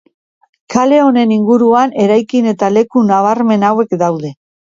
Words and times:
Kale 0.75 0.95
honen 1.07 1.33
inguruan 1.35 1.93
eraikin 2.05 2.49
eta 2.53 2.71
leku 2.79 3.05
nabarmen 3.13 3.69
hauek 3.71 3.97
daude. 4.05 4.33